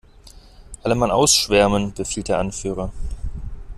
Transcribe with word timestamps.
"Alle 0.81 0.95
Mann 0.95 1.11
ausschwärmen!", 1.11 1.93
befiehlt 1.93 2.29
der 2.29 2.39
Anführer. 2.39 2.91